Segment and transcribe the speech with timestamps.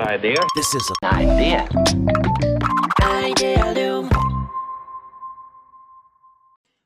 [0.00, 0.34] Idea.
[0.56, 1.68] This is an idea.
[3.00, 4.08] Idealium.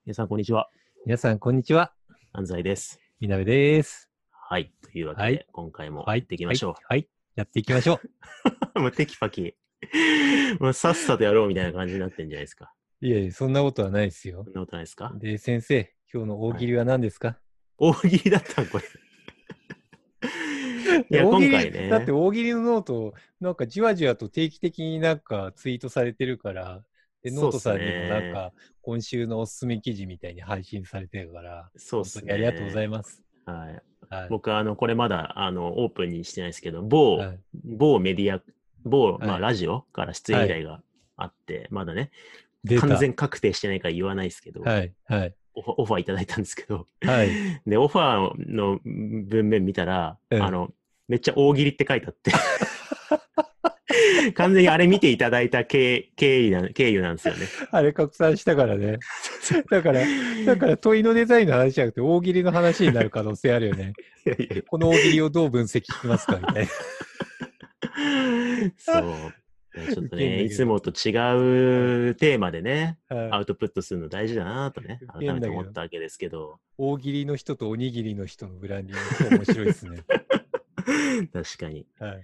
[0.04, 0.68] 皆さん、こんにちは。
[1.06, 1.94] 皆さん、こんにちは。
[2.34, 3.00] 安西です。
[3.18, 4.10] みなべです。
[4.30, 4.70] はい。
[4.82, 6.18] というわけで、はい今回もはい。
[6.18, 6.72] やっていきましょう。
[6.72, 6.84] はい。
[6.88, 7.98] はいやっていきましょ
[8.78, 9.54] もうテキパキ。
[10.60, 12.74] もうさっさとやろうみたいな感じになってんじゃないですか。
[13.00, 13.06] う。
[13.06, 14.52] いえいえ、そんなことはないですよそん。
[14.52, 15.12] なことないですか？
[15.14, 17.38] で、先生、今日の大喜利は何ですか、
[17.78, 18.84] 大喜利だったんこれ。
[21.10, 21.88] いや、今回ね。
[21.88, 26.82] だって大喜利の note、なんかじわじわと定期的になんかツイートされてるから、
[27.22, 28.52] で、ノートさんにもなんか、
[28.82, 32.32] 今週のおすすめ記事みたいに配信されてるから、そうっすね。
[32.32, 33.22] ありがとうございます。
[33.44, 33.82] はい。
[34.14, 34.28] はい。
[34.30, 38.40] 僕、あの、これまだ、あの、オープンにしてないですけど、某、はい某メディア、
[38.84, 40.82] 某、まあ、はいラジオから出演依頼が
[41.16, 42.10] あって、まだね、
[42.80, 44.92] 完全確定してないから言わないですけど、はい。
[45.04, 45.34] はい。
[45.54, 47.30] オファーオファーいただいたんですけど、はい。
[47.66, 50.72] で、オファーの文面見たら、うんあの、
[51.10, 52.32] めっちゃ大喜利って書いてあって、
[54.34, 57.46] 完全にあれ見ていただいた経経緯な経由なんですよね。
[57.72, 58.98] あれ拡散したからね。
[59.68, 60.02] だから、
[60.46, 63.92] だから問いのデザインの話じゃなくて大喜利の話になる可能性あるよね。
[64.24, 66.60] いやいやいこの大喜利をどう分析しますかみたいな。
[66.60, 66.68] や
[68.78, 69.32] そう。
[69.72, 79.98] ちょっとね、いつもと違うテーマでね、はいアウトプットするの大事だなとね、改めて思ったわけですけど、大喜利の人とおにぎりの人のブランディング面白いですね。
[81.32, 81.86] 確かに。
[81.98, 82.22] はい。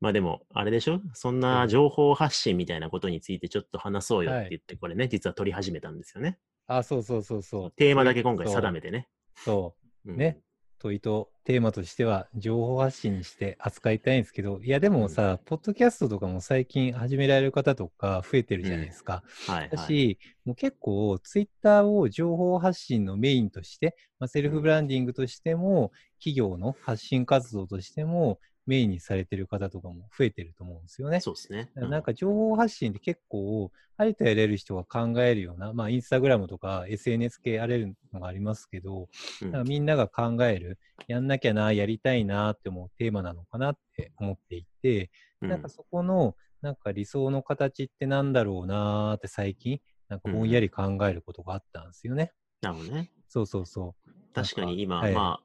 [0.00, 1.00] まあでも、あれでしょ？
[1.12, 6.38] そんな情報発信みたいなことについてちょっと話そうよって言って、これね、実は取り始めたんですよね。
[6.66, 7.70] あ、そうそうそうそう。
[7.72, 9.08] テーマだけ今回定めてね。
[9.34, 10.14] そうう。
[10.14, 10.40] んね。
[10.78, 19.22] 問いとテーマとしては情報発信にして扱いたいんですけど、いやでもさ、ポッドキャストとかも最近始められる方とか増えてるじゃないですか。
[19.46, 19.70] はい、はい。
[19.70, 31.20] だし、もう結構ツイッターを情報発信のメインとして、まあ、セルフブランディングとしても、企業の発信活動としてもメインにされてる方とかも増えてると思うんですよね。
[31.20, 31.70] そうですね。
[31.74, 39.08] だからなんか情報発信って結構、ありとやれる人が考えるような、まあインスタグラムとか SNS 系あれるのがありますけど、
[39.42, 40.78] うんみんなが考える、
[41.08, 49.80] やんなきゃな、やりたいなって思うテーマなのかなって思っていて、うんなんかそこの、なんか理想の形ってなんだろうなーって最近、
[50.10, 52.32] なんかぼんやり考えることがあったんですよね。
[52.60, 53.10] なるほどね。
[53.28, 54.10] そうそうそう。
[54.34, 55.40] 確かに今、はいま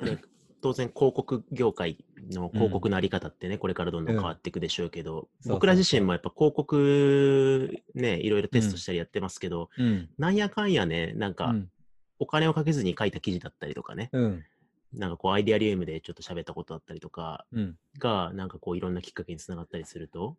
[0.00, 0.20] あ、ね
[0.62, 1.98] 当然広告業界
[2.30, 10.08] の広告のあり方ってね、これからどんどん変わっていくでしょうけど、そう僕ら自身もやっぱ広告ね、いろいろテストしたりやってますけど、うん。
[10.18, 11.70] なんやかんやね、なんかうん。
[12.20, 14.44] お金をかけずに書いた記事だったりとかね、うん。
[14.94, 17.76] なんかこうアイデアリウムでちょっと喋ったことだったりとかうん。
[17.98, 20.36] が、なんかこういろんなきっかけにつながったりすると、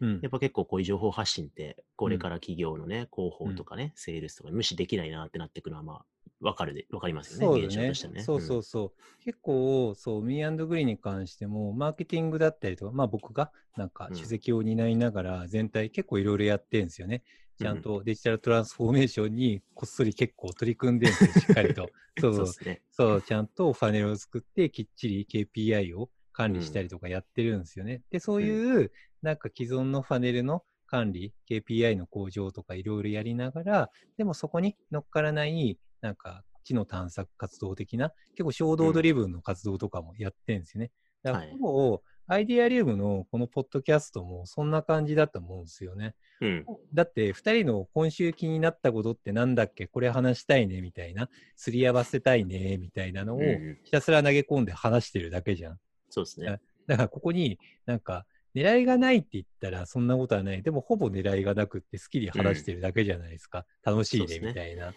[0.00, 6.04] うんやっぱ結構こういう情報発信って、これから企業のね、広報とかね、セールスとか無視できないなってなってくるのは、まあ、
[6.40, 8.22] わかるで、わかりますよね、そうだね現象としてね。
[8.22, 9.24] そうそうそう。
[9.24, 17.22] 結構、そう、ミーグリーンに関しても、マーケティングだったりとか、まあ僕がなんかうん主席を担いながら、全体結構いろいろやってるんですよね。
[17.58, 21.90] ちゃんとデジタルトランスフォーメーションにこっそり結構取り組んでるんですよ、 しっかりと。
[22.20, 22.82] そうそううそですね。
[22.90, 28.02] そう、ちゃんとファネルを作って、きっちり KPI を管理したりとかやってるんですよね。
[28.10, 40.90] で、そういう、なんか既存のファネルの管理、KPI の向上とかいろいろやりながら、でもそこに乗っからない、なんか、知の探索活動的な、結構衝動ドリブンの活動とかもやってるんですよね。
[41.22, 46.14] だから、はいほぼ、アイデアリウムのこのポッドキャストもそんな感じだと思うんですよね。
[46.42, 46.66] うん。
[46.92, 49.86] だって、二人の今週気になったことってなんだっけ？
[49.86, 55.78] これ話したいねみたいな、すり合わせたいねみたいなのをうんうんひたすら投げ込んで話してるだけじゃん。
[56.10, 56.60] そうですね。
[56.86, 60.62] だからここになんか、狙いがないって言ったらそんなことはない。
[60.62, 63.64] でもほぼ狙いがなくって好きに話してるだけじゃないですか。
[63.82, 64.88] 楽しいねみたいな。
[64.88, 64.94] うん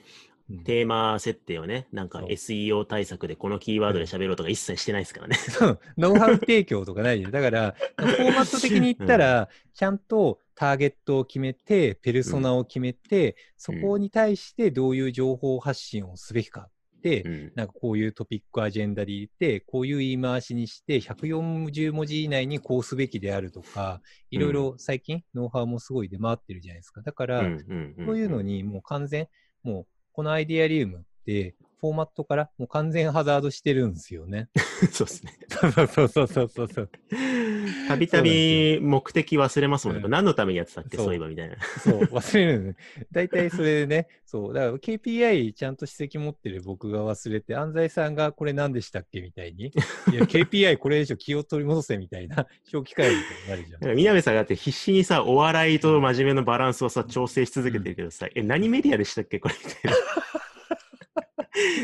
[0.59, 5.35] テーマ設定をね、なんか SEO 対策でこのキーワードで喋ろうとか一切してないですからね。
[5.35, 7.31] そうノウハウ提供とかないじゃん。
[7.31, 17.51] だから、 フォーマット的に言ったら、ちゃんとターゲットを決めて、ペルソナを決めて、そこに対してどういう情報発信をすべきかって、うん。
[17.56, 27.02] なんかこういうトピックアジェンダで入れて、こういう言い回しにして、140文字以内にこうすべきであるとか、いろいろ最近、ノウハウもすごい出回ってるじゃないですか。
[27.02, 29.28] だから、うんうんうんそういうのにもう完全、
[29.64, 34.49] もうこのアイディアリウムって、フォーマットからもう完全ハザードしてるんですよね。
[34.91, 35.33] そうですね。
[35.49, 36.89] そうそうそうそうそうそう。
[37.87, 40.03] たびたび目的忘れますもんね。
[40.03, 40.97] うん何のためにやってたっけ？
[40.97, 41.55] そういえばみたいな。
[41.83, 42.75] そう、忘れるのね。
[43.11, 53.87] 大体それでね、そう、だから KPI ちゃんと指摘持ってる僕が忘れて、安西さんがこれ何でしたっけみたいに、いや、 KPI これでしょ、気を取り戻せみたいな、正気かよみたいになるじゃんだか。
[53.87, 59.39] ら南さんだって必死にさ、お笑いと真面目のバランスをさ、調整し続けてるけどさ、え、何メディアでしたっけ？
[59.39, 59.97] これみたいな。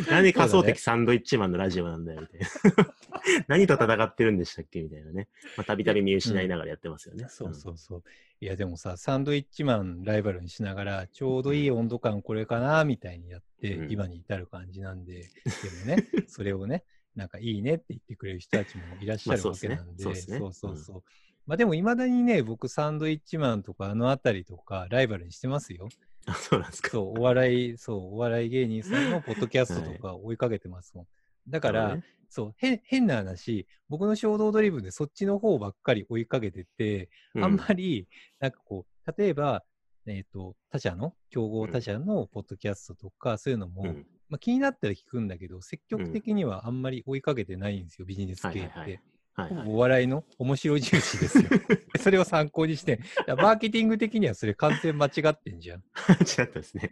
[0.10, 2.94] なんで仮想的サンドイッチマンのラジオなんだよみたいな。
[3.48, 5.28] 何と戦ってるんでしたっけみたいなね。
[5.58, 7.26] まあ、たびたび見失いながらやってますよね。
[7.30, 8.04] そうそうそう。
[8.40, 16.84] いや、でもさ、サンドイッチマンライバルにしながら、ちょうどいい温度感これかな、みたいにやって、うん今に至る感じなんで、でもね、 それをね、
[17.16, 21.04] なんかいいねって言ってくれる人たちもいらっしゃるまあわけなんで、そうそうそううそう。
[21.48, 25.90] まあでも、いまだにね、僕、サンドイッチマンとか、あのあたりとか、ライバルにしてますよ。
[26.28, 26.90] あそうなんですか。
[26.90, 31.08] そう、お笑い、そう、お笑い芸人さんのポッドキャストとか追いかけてますもん。
[31.48, 31.98] だから、
[32.30, 38.08] そう、変変な話、僕の衝動ドリブンでそっちの方ばっかり追いかけてて、うあんまり、
[38.40, 39.64] なんかこう、例えば、
[40.06, 48.60] えっ、と、他社の、競合他社のポッドキャストとか、そういうのも、うんまあ、気になったら聞くんだけど、積極的にはあんまり追いかけてないんですよ、ビジネス系って。
[48.60, 49.02] はいはいはい
[49.38, 49.68] はいはい。
[49.70, 51.44] お笑いの面白重視ですよ。
[52.02, 55.80] それを参考にして、マーケティング的にはそれ完全間違ってんじゃん。
[55.80, 55.86] 違っ
[56.26, 56.90] たですね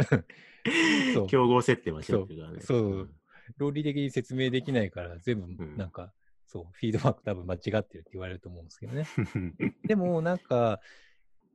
[1.16, 1.28] そう。
[1.28, 2.62] 競合設定間違ってるからね。
[2.62, 3.16] そうそうん
[3.58, 6.12] 論理的に説明できないから、全部んなんか、
[6.48, 9.06] そう、フィードバック多分間違ってるって言われると思うんですけどね。
[9.36, 9.56] うん
[9.86, 10.80] でも、なんか、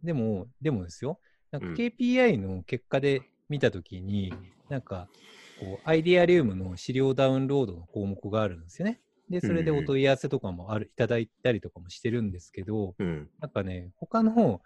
[0.03, 1.21] でも、でもですよ、
[1.51, 4.33] なんかうん KPI の結果で見たときに、
[4.69, 5.09] なんか、
[5.59, 9.01] こう、アイデアリウムの資料ダウンロードの項目があるんですよね。
[9.31, 13.31] で、それでうんうんお問い合わせとかもある、いただいたりとかもしてるんですけど、うん。
[13.41, 14.61] なんかね、他の、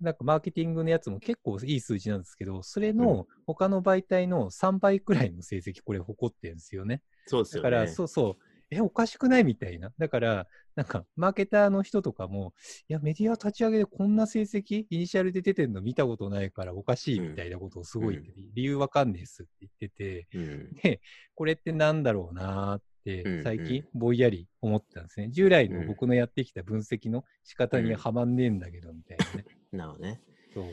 [0.00, 7.02] なんかマーケティングのやつも結構いい数字なんですけど、それの他の媒体の3倍くらいの成績、これ誇ってるんですよね。
[7.26, 7.70] そうですよね。
[7.70, 9.92] だから、そうそう、え、おかしくないみたいな。
[9.98, 12.54] だから、なんか、マーケターの人とかも、
[12.88, 20.74] いや、メディア立ち上げでこんな成績、イニシャルで出てるの見たことないからおかしいみたいなことをすごい言ってて、理由わかんねえっすって言ってて、うん。
[20.82, 21.00] で、
[21.34, 25.28] これってなんだろうなーっうんうんて、最近、ぼんやり思ってたんですね。
[25.30, 29.44] 従来うんの僕のやってきた分析の仕方にはまんねえんだけど、みたいなね。
[29.72, 30.20] なるほどね。
[30.54, 30.64] そう。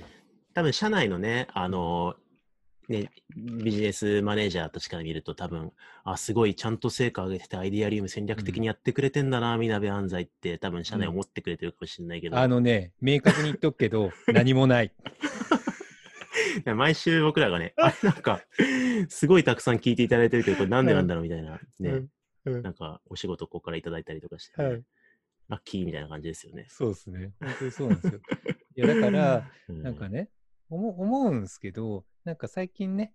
[0.54, 2.16] 多分社内のね、あの
[2.88, 5.72] ね、ビジネスマネージャーたちから見ると多分、
[6.04, 14.92] あ、すごいちゃんと成果上げててアイデアリウム戦略的にやってくれてんだな、みなべ安西って多分社内思ってくれてるかもしれないけど、あのね、明確に言っとくけど、 何もない。
[16.52, 18.42] いや毎週僕らがね、あれなんか、
[19.08, 22.10] すごいたくさん聞いていただいてるけど、これなんでなんだろうみたいな、ね、うん
[22.46, 24.84] うんなんかお仕事ここからいただいたりとかして、はい
[25.52, 26.66] ラッキーみたいな感じですよね。
[26.70, 27.34] そうですね。
[27.42, 28.22] 本当にそうなんですよ。
[28.78, 30.30] いや、だから、 うなんかね、
[30.70, 33.14] 思思うんですけど、なんか最近ね、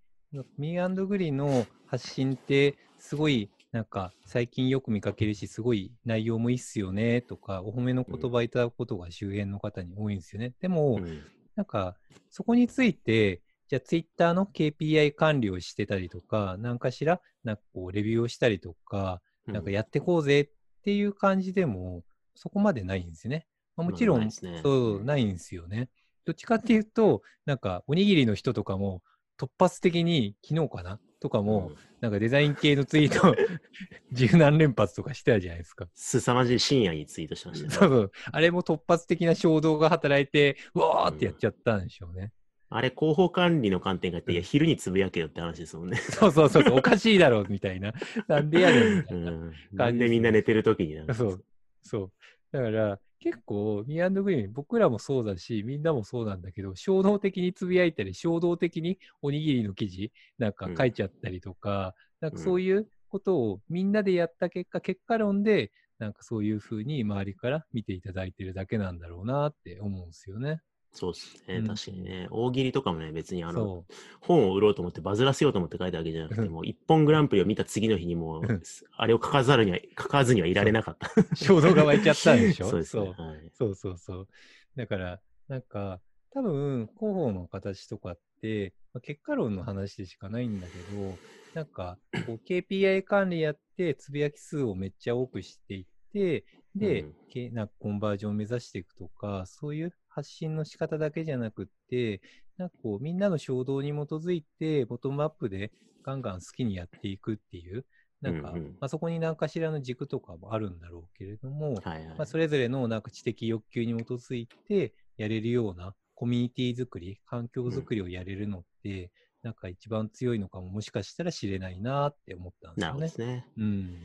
[0.58, 10.52] ミーグリの発信って、すごい、なんか最近よく見かけるし、すごい内容もいいっすよねとか、お褒めの言葉いただくことが周辺の方に多いんですよね。
[10.60, 11.22] でも、うん
[11.54, 11.96] なんか、
[12.28, 20.48] そこについて、じゃあ、ツイッターの KPI 管理をしてたりとか、なんかしら、なんかこう、レビューをしたりとか、なんかやってこうぜっ
[20.82, 22.02] ていう感じでも、
[22.34, 23.46] そこまでないんですよね。
[23.76, 25.88] まあもちろん、ねそうう、んないんですよね。
[26.24, 29.02] どっちかっていうと、なんか、おにぎりの人とかも、
[29.38, 33.34] 突発的に、昨日かなとかも、うんなんかデザイン系のツイート、
[34.12, 35.88] 十何連発とかしてたじゃないですか。
[35.94, 37.96] 凄まじい深夜にツイートしましたそうね。
[37.96, 38.12] そう。
[38.32, 42.32] あれも突発的な衝動が働いて、うわーってやっちゃったんでしょうね。
[42.68, 45.96] あれ、広報管理の観点から言って、いや、昼につぶやけよって話ですもんね。
[45.96, 47.92] そうそうそうそう、おかしいだろうみたいな。
[48.26, 49.30] なんでやねんみたういな。
[49.30, 49.54] ん。
[49.72, 51.44] なんでみんな寝てる時にそう。
[51.82, 52.12] そう。
[52.50, 70.60] だから、結構、ミーグリーン、僕らもそうだし、みんなもそうなんだけど、衝動的につぶやいたり、衝動的におにぎりの記事なんか書いちゃったりとか、なんかそういうことをみんなでやった結果、結果論で、なんかそういうふうに周りから見ていただいてるだけなんだろうなって思うんですよね。
[70.96, 71.56] そうですね。
[71.58, 72.26] うん確かにね。
[72.30, 73.84] 大喜利とかもね、別にあの、そ
[74.20, 78.62] 本を売ろうと思ってバズらせようと思って書いたわけじゃなくて、うんもう一本グランプリを見た次の日にもううん、
[78.96, 81.10] あれを書かざるには、書かずにはいられなかった。
[81.20, 81.36] う。
[81.36, 83.14] 衝動が湧いちゃったんでしょそうですね。
[83.16, 83.50] そうはい。
[83.52, 84.28] そうそうそう。
[84.76, 86.00] だから、なんか、
[86.30, 91.18] 多分、広報の形とかって、まあ、結果論の話でしかないんだけど、
[91.54, 96.44] なんか、こう KPI 管理やって、つぶやき数をめっちゃ多くしていって、
[96.78, 102.20] で、うんけなんかコンバージョンを目指していくとか、そういう発信の仕方だけじゃなくって、
[102.56, 107.84] なんかこう、みんなの衝動に基づいて、ボトムアップでガンガン好きにやっていくっていう、
[108.20, 112.18] なんか、うんうんまあ、そこに何かしらの軸とかもあるんだろうけれども、はいはい。
[112.18, 119.10] まあ、それぞれのなんか知的欲求に基づいてやれるようなコミュニティ作り、環境作りをやれるのって、
[119.42, 123.08] なんか一番強いのかももしかしたら知れないなって思ったんですなるほどよね。
[123.08, 123.46] ですね。
[123.58, 124.00] うん。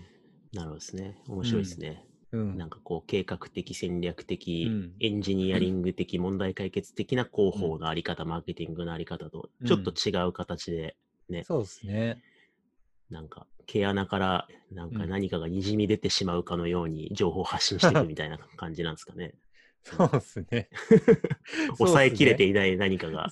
[0.54, 1.18] なるほどですね。
[1.28, 2.04] 面白いですね。
[2.06, 2.11] うん。
[2.32, 10.96] なんかこう、計画的、戦略的、うんエンジニアリング的、問題解決的な広報のあり方、マーケティングのあり方と、ちょっと違う形で、
[11.30, 12.22] ね、そうですね。
[13.10, 19.34] なんか、毛穴からなんかうん何かがにじみ出てしまうかのように情報を発信していくみたいな 感じなんですかね。
[19.84, 20.70] そうですね。
[21.78, 23.30] 抑えきれていいない何かが。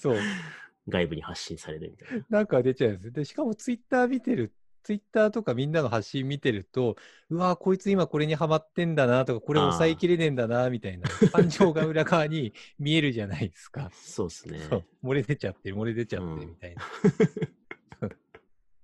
[0.88, 2.26] 外部に発信されるみたいな。
[2.30, 3.12] なんか出ちゃうんですよ。
[3.12, 4.52] で、しかもツイッター見てる
[4.84, 6.96] ツイッターとかみんなの発信見てると、
[7.30, 13.90] うわーこいつ今これにハマってんだなとか、これ抑えきれねえんだなみたいな感情が裏側に見えるじゃないですか。
[13.94, 14.60] そうですね。
[15.04, 16.82] 漏れ出ちゃってる、漏れ出ちゃってるみたいな。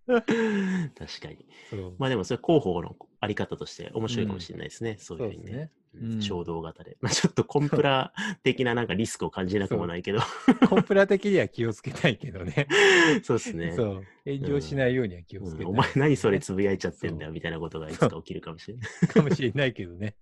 [0.08, 0.24] 確
[1.20, 1.46] かに。
[1.98, 4.98] まあでもそれ広報のあり方として面白いかもしれないですね。
[5.00, 5.52] そういうふうにね。
[5.52, 5.72] ね。
[5.96, 6.98] ううんん衝動型で。
[7.02, 8.14] まあちょっとコンプラ
[8.44, 10.20] 的ななんかリスクを感じなくもないけど。
[10.70, 12.68] コンプラ的には気をつけたいけどね。
[13.24, 13.74] そうですね。
[13.76, 14.04] そう。
[14.26, 19.08] 炎上しないようには気をつけたい、うんお前何それつぶやいちゃってんだよみたいなことがいつか起きるかもしれない。
[19.08, 20.16] かもしれないけどね。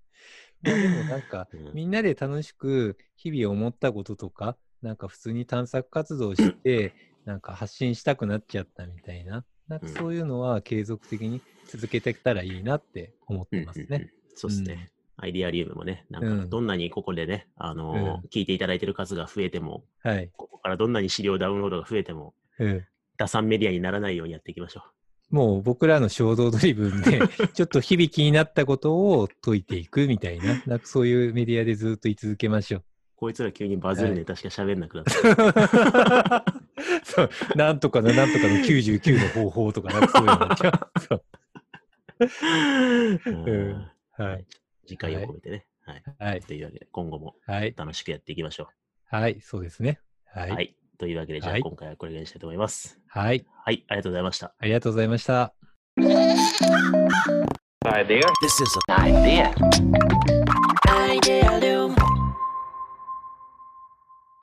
[0.62, 6.94] まあでもなんか、 うんみんなで楽しく日々思ったこととか、なんか普通に探索活動して、
[7.26, 14.14] なんか発信したくなっちゃったみたいな、なんかうんそういうのは継続的に続けていけたらいいなって思ってますうんうんうんね。
[14.36, 14.92] そうですね。
[15.18, 20.30] アイディアリウムもね、なんうんかどんなにここでね、あのーうん聞いていただいてる数が増えても、はい。
[20.36, 24.82] ここからどんなに資料ダウンロードが増えても、うん打算メディアにならないようにやっていきましょ
[25.30, 27.22] もう僕らの衝動ドリブンで、
[27.54, 32.82] ちょっと日々気になったことを解いていくみたいな、なんかそういうメディアでずっと居続けましょう。
[32.82, 32.84] う。
[33.16, 36.46] こいつら急にバズるネタしか喋んなくなった。
[37.04, 41.00] そう、なんとかのなんとかの99の方法とか、なんかそういうのになっちゃう。
[41.00, 41.24] そう
[43.32, 43.88] うん
[44.18, 44.46] はい。
[44.88, 45.66] 次回を込めてね。
[45.86, 46.04] はい。
[46.20, 46.42] はい。
[46.42, 47.74] というわけで、今後もはい。
[47.76, 48.70] 楽しくやっていきましょ
[49.06, 49.42] はい。
[49.42, 50.00] そうですね。
[50.26, 50.42] は。
[50.42, 50.76] はい。
[50.98, 53.00] というわけで、じゃあはい今回はこれぐらいにしたいと思います。
[53.08, 53.46] はい。
[53.66, 53.84] はい。
[53.88, 54.54] ありがとうございました。
[54.58, 55.54] ありがとうございました。
[57.86, 58.24] idea.
[58.42, 59.54] This is an idea.
[60.88, 62.23] Idea Loom.